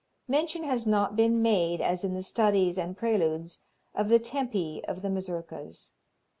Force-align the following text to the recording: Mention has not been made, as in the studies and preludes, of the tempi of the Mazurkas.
Mention 0.27 0.63
has 0.63 0.87
not 0.87 1.15
been 1.15 1.43
made, 1.43 1.79
as 1.79 2.03
in 2.03 2.15
the 2.15 2.23
studies 2.23 2.75
and 2.75 2.97
preludes, 2.97 3.59
of 3.93 4.09
the 4.09 4.17
tempi 4.17 4.83
of 4.87 5.03
the 5.03 5.11
Mazurkas. 5.11 5.91